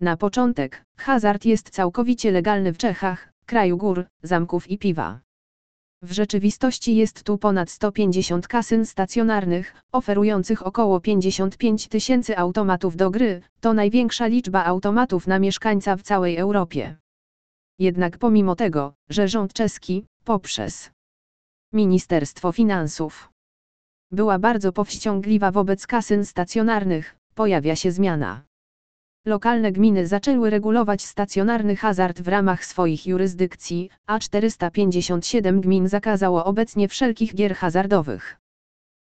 Na 0.00 0.16
początek, 0.16 0.84
hazard 0.96 1.44
jest 1.44 1.70
całkowicie 1.70 2.30
legalny 2.30 2.72
w 2.72 2.78
Czechach, 2.78 3.32
kraju 3.46 3.76
gór, 3.76 4.06
zamków 4.22 4.70
i 4.70 4.78
piwa. 4.78 5.20
W 6.02 6.12
rzeczywistości 6.12 6.96
jest 6.96 7.22
tu 7.22 7.38
ponad 7.38 7.70
150 7.70 8.48
kasyn 8.48 8.86
stacjonarnych, 8.86 9.74
oferujących 9.92 10.66
około 10.66 11.00
55 11.00 11.88
tysięcy 11.88 12.38
automatów 12.38 12.96
do 12.96 13.10
gry, 13.10 13.42
to 13.60 13.74
największa 13.74 14.26
liczba 14.26 14.64
automatów 14.64 15.26
na 15.26 15.38
mieszkańca 15.38 15.96
w 15.96 16.02
całej 16.02 16.36
Europie. 16.36 16.96
Jednak 17.78 18.18
pomimo 18.18 18.56
tego, 18.56 18.94
że 19.08 19.28
rząd 19.28 19.52
czeski, 19.52 20.06
poprzez 20.24 20.90
Ministerstwo 21.72 22.52
Finansów 22.52 23.32
była 24.10 24.38
bardzo 24.38 24.72
powściągliwa 24.72 25.50
wobec 25.50 25.86
kasyn 25.86 26.24
stacjonarnych, 26.24 27.16
pojawia 27.34 27.76
się 27.76 27.92
zmiana. 27.92 28.49
Lokalne 29.24 29.72
gminy 29.72 30.06
zaczęły 30.06 30.50
regulować 30.50 31.02
stacjonarny 31.02 31.76
hazard 31.76 32.20
w 32.20 32.28
ramach 32.28 32.64
swoich 32.64 33.06
jurysdykcji, 33.06 33.90
a 34.06 34.18
457 34.18 35.60
gmin 35.60 35.88
zakazało 35.88 36.44
obecnie 36.44 36.88
wszelkich 36.88 37.34
gier 37.34 37.54
hazardowych. 37.54 38.39